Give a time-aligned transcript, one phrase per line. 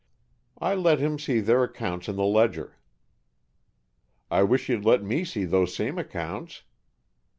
[0.57, 2.75] "I let him see their accounts in the ledger."
[4.31, 6.63] "I wish you'd let me see those same accounts."